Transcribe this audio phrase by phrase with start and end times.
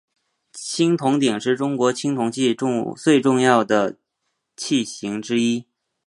[0.51, 2.57] 青铜鼎是中国青铜器
[2.97, 3.99] 最重要的
[4.55, 5.65] 器形之一。